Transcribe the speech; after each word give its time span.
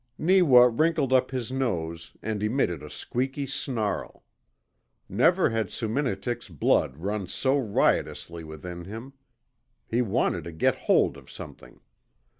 Neewa 0.17 0.67
wrinkled 0.73 1.13
up 1.13 1.29
his 1.29 1.51
nose 1.51 2.17
and 2.23 2.41
emitted 2.41 2.81
a 2.81 2.89
squeaky 2.89 3.45
snarl. 3.45 4.23
Never 5.07 5.51
had 5.51 5.67
Soominitik's 5.67 6.49
blood 6.49 6.97
run 6.97 7.27
so 7.27 7.55
riotously 7.59 8.43
within 8.43 8.85
him. 8.85 9.13
He 9.85 10.01
wanted 10.01 10.45
to 10.45 10.51
get 10.53 10.73
hold 10.89 11.17
of 11.17 11.29
something. 11.29 11.81